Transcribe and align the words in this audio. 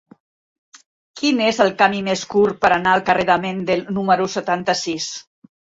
Quin 1.21 1.43
és 1.49 1.59
el 1.67 1.69
camí 1.83 2.01
més 2.09 2.25
curt 2.33 2.59
per 2.65 2.73
anar 2.79 2.97
al 2.97 3.07
carrer 3.11 3.29
de 3.33 3.39
Mendel 3.47 3.89
número 4.01 4.31
setanta-sis? 4.41 5.17